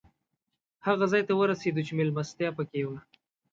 [0.87, 2.99] هغه ځای ته ورسېدو چې مېلمستیا پکې وه.